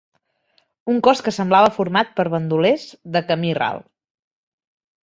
[0.93, 3.89] Un cos que semblava format per bandolers de camí ral